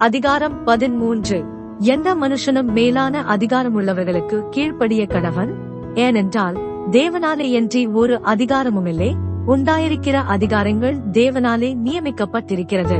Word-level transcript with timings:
அதிகாரம் 0.00 0.64
பதிமூன்று 0.64 1.44
எந்த 1.78 2.14
மனுஷனும் 2.14 2.70
மேலான 2.72 3.22
அதிகாரமுள்ளவர்களுக்கு 3.22 4.48
கீழ்ப்படிய 4.48 5.06
கடவன் 5.08 5.50
ஏனென்றால் 5.94 6.56
தேவனாலே 6.90 7.50
என்று 7.50 7.92
ஒரு 7.92 8.20
அதிகாரமுமில்லை. 8.24 9.14
உண்டாயிருக்கிற 9.46 10.22
அதிகாரங்கள் 10.28 11.00
தேவனாலே 11.12 11.76
நியமிக்கப்பட்டிருக்கிறது. 11.84 12.98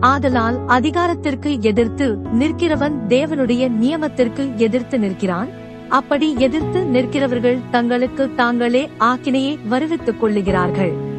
ஆதலால் 0.00 0.58
அதிகாரத்திற்கு 0.66 1.60
எதிர்த்து 1.60 2.18
நிற்கிறவன் 2.38 2.94
தேவனுடைய 3.08 3.68
நியமத்திற்கு 3.68 4.54
எதிர்த்து 4.56 4.98
நிற்கிறான். 4.98 5.48
அப்படி 5.88 6.34
எதிர்த்து 6.38 6.84
நிற்கிறவர்கள் 6.84 7.58
தங்களுக்கு 7.70 8.30
தாங்களே 8.36 8.90
ஆக்கினையை 8.98 9.58
வருவித்துக் 9.68 10.20
கொள்ளுகிறார்கள். 10.20 11.10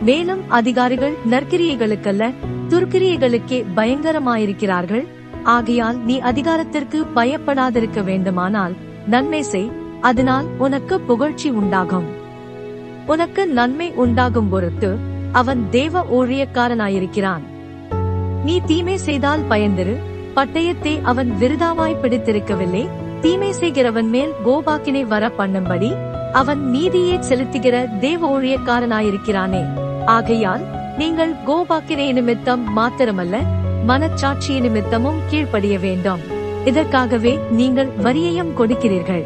மேலும் 0.00 0.42
அதிகாரிகள் 0.48 1.16
நற்கிரியைகளுக்கல்ல 1.30 2.32
துர்க்கிரியைகளுக்கே 2.68 3.64
பயங்கரமாயிருக்கிறார்கள். 3.76 5.04
ஆகையால் 5.42 5.98
நீ 5.98 6.18
அதிகாரத்திற்கு 6.18 7.06
பயப்படாதிருக்க 7.14 8.04
வேண்டுமானால் 8.04 8.74
நன்மை 9.06 9.42
செய் 9.42 9.70
அதனால் 10.00 10.46
உனக்கு 10.58 11.00
புகழ்ச்சி 11.00 11.50
உண்டாகும். 11.50 12.08
உனக்கு 13.06 13.46
நன்மை 13.48 13.92
உண்டாகும் 13.92 14.48
பொருட்டு 14.48 14.98
அவன் 15.32 15.66
தேவ 15.70 16.02
ஊழியக்காரனாயிருக்கிறான். 16.02 17.40
நீ 18.44 18.60
தீமை 18.60 18.96
செய்தால் 18.96 19.40
பயந்திரு 19.40 19.96
பட்டயத்தை 20.36 21.02
அவன் 21.02 21.30
விருதாவாய் 21.40 22.00
பிடித்திருக்கவில்லை 22.02 22.88
தீமை 23.20 23.52
செய்கிறவன் 23.52 24.08
மேல் 24.08 24.32
கோபாக்கினை 24.46 25.06
வர 25.06 25.32
பண்ணும்படி 25.38 25.90
அவன் 26.32 26.70
நீதியை 26.70 27.18
செலுத்துகிற 27.18 27.98
தேவ 27.98 28.40
ஊழியக்காரனாயிருக்கிறானே. 28.40 29.79
ஆகையால் 30.06 30.64
நீங்கள் 30.98 31.34
கோபாக்கினை 31.46 32.12
நிமித்தம் 32.12 32.76
மாத்திரமல்ல 32.76 33.42
மனச்சாட்சி 33.86 34.60
நிமித்தமும் 34.60 35.20
கீழ்ப்படிய 35.30 35.78
வேண்டும். 35.78 36.20
இதற்காகவே 36.64 37.38
நீங்கள் 37.50 37.90
வரியையும் 38.02 38.56
கொடுக்கிறீர்கள். 38.58 39.24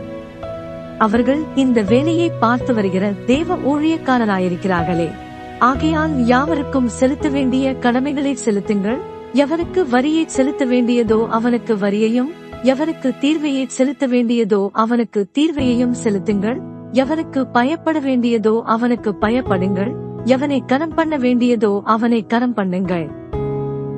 அவர்கள் 0.98 1.42
இந்த 1.55 1.83
வேலையை 1.83 2.31
பார்த்து 2.31 2.75
வருகிற 2.75 3.12
தேவ 3.27 3.56
ஊழியக்காரராயிருக்கிறார்களே. 3.56 5.11
ஆகையால் 5.58 6.25
யாவருக்கும் 6.25 6.88
செலுத்த 6.88 7.28
வேண்டிய 7.28 7.75
கடமைகளை 7.75 8.34
செலுத்துங்கள். 8.34 8.98
எவருக்கு 9.34 9.88
வரியை 9.88 10.25
செலுத்த 10.27 10.64
வேண்டியதோ 10.64 11.28
அவனுக்கு 11.28 11.77
வரியையும் 11.77 12.33
எவருக்கு 12.62 13.14
தீர்வையை 13.20 13.66
செலுத்த 13.66 14.06
வேண்டியதோ 14.06 14.69
அவனுக்கு 14.72 15.27
தீர்வையையும் 15.38 15.91
செலுத்துங்கள். 15.91 16.61
எவருக்கு 16.92 17.47
பயப்பட 17.53 18.00
வேண்டியதோ 18.00 18.62
அவனுக்கு 18.64 19.16
பயப்படுங்கள். 19.20 20.03
எவனை 20.27 20.58
கரம் 20.64 20.94
பண்ண 20.94 21.14
வேண்டியதோ 21.19 21.83
அவனை 21.84 22.27
கரம் 22.27 22.55
பண்ணுங்கள். 22.56 23.06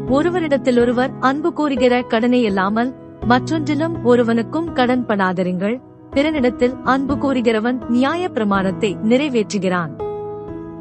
ஒருவரிடத்தில் 0.09 0.79
ஒருவர் 0.81 1.13
அன்பு 1.21 1.53
கூறுகிற 1.53 2.03
கடனை 2.03 2.43
இல்லாமல் 2.43 2.95
மற்றொன்றிலும் 3.27 3.95
ஒருவனுக்கும் 4.03 4.73
கடன் 4.73 5.05
பண்ணாதிருங்கள். 5.07 5.77
பிறனிடத்தில் 6.15 6.75
அன்பு 6.85 7.15
கூறுகிறவன் 7.19 7.79
நியாய 7.89 8.29
பிரமாணத்தை 8.29 8.91
நிறைவேற்றுகிறான். 9.03 9.93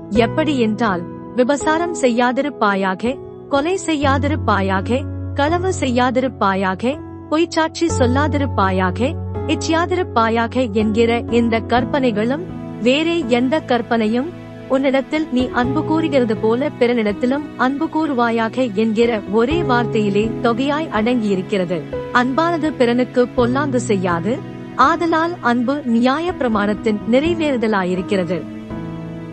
எப்படி 0.09 0.59
என்றால் 0.59 1.03
விபசாரம் 1.35 1.95
செய்யாதிருப்பாயாக 2.02 3.15
கொலை 3.49 3.75
செய்யாதிருப்பாயாக 3.85 4.99
களவு 5.33 5.71
செய்யாதிருப்பாயாக 5.80 6.93
பொய்ச்சாட்சி 7.30 7.87
சொல்லாதிருப்பாயாக 7.99 8.99
இச்சியாதிருப்பாயாக 9.47 10.71
என்கிற 10.73 11.11
இந்த 11.30 11.55
கற்பனைகளும் 11.67 12.45
வேறே 12.81 13.17
எந்த 13.30 13.55
கற்பனையும் 13.59 14.30
உன்னிடத்தில் 14.70 15.27
நீ 15.31 15.49
அன்பு 15.53 15.86
கூறுகிறது 15.86 16.37
போல 16.37 16.70
பிறனிடத்திலும் 16.80 17.43
அன்பு 17.58 17.86
கூறுவாயாக 17.86 18.73
என்கிற 18.73 19.21
ஒரே 19.31 19.61
வார்த்தையிலே 19.61 20.31
தொகையாய் 20.43 20.89
அடங்கியிருக்கிறது. 20.93 21.81
அன்பானது 22.14 22.73
பிறனுக்கு 22.77 23.27
பொல்லாந்து 23.37 23.76
செய்யாது. 23.76 24.37
ஆதலால் 24.76 25.33
அன்பு 25.42 25.81
நியாய 25.86 26.33
பிரமாணத்தின் 26.39 26.98
நிறைவேறுதலாயிருக்கிறது. 27.11 28.42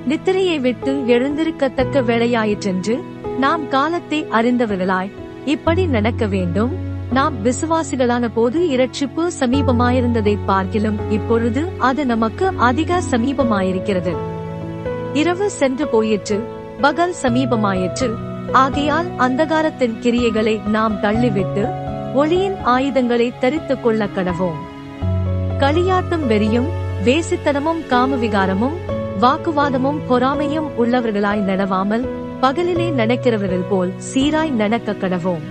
நித்திரையை 0.08 0.60
விட்டு 0.60 1.04
எழுந்திருக்கத்தக்க 1.06 2.02
வேளையாயிற்றென்று 2.02 3.00
நாம் 3.38 3.68
காலத்தை 3.68 4.24
அறிந்தவர்களாய் 4.24 5.10
இப்படி 5.44 5.86
நடக்க 5.86 6.26
வேண்டும். 6.26 6.70
நாம் 7.12 7.34
விசுவாசிகளான 7.44 8.28
போது 8.34 8.60
இரட்சிப்பு 8.60 9.26
சமீபமாயிருந்ததை 9.40 10.38
பார்க்கிலும் 10.46 11.10
இப்பொழுது 11.10 11.68
அது 11.78 12.06
நமக்கு 12.06 12.50
அதிக 12.56 13.00
சமீபமாயிருக்கிறது. 13.10 14.14
இரவு 15.14 15.50
சென்று 15.50 15.88
போயிற்று 15.88 16.42
பகல் 16.80 17.14
சமீபமாயிற்று. 17.22 18.14
ஆகையால் 18.52 19.06
அந்தகாரத்தின் 19.18 19.94
கிரியைகளை 20.02 20.66
நாம் 20.66 20.96
தள்ளிவிட்டு 21.02 21.70
ஒளியின் 22.14 22.56
ஆயுதங்களை 22.62 23.32
தரித்துக் 23.40 23.82
கொள்ள 23.82 24.08
கடவோம். 24.16 24.60
களியாட்டும் 25.58 26.26
வெறியும் 26.28 26.68
வேசித்தனமும் 27.04 27.82
காமவிகாரமும் 27.90 28.76
வாக்குவாதமும் 29.20 30.00
பொறாமையும் 30.08 30.70
உள்ளவர்களாய் 30.78 31.44
நடவாமல் 31.44 32.08
பகலிலே 32.42 32.90
நடக்கிறவர்கள் 32.90 33.68
போல் 33.68 33.92
சீராய் 34.14 34.50
நடக்க 34.50 34.92
கடவோம். 34.92 35.44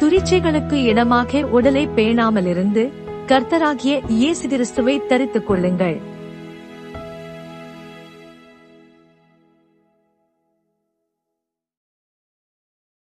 துரிச்சைகளுக்கு 0.00 0.72
இடமாக 0.72 1.40
உடலை 1.40 1.88
பேணாமல் 1.96 2.46
இருந்து 2.46 2.92
கர்த்தராகிய 3.26 4.00
இயேசு 4.08 4.48
கிறிஸ்துவை 4.48 5.06
தரித்துக் 5.06 5.46
கொள்ளுங்கள். 5.46 6.14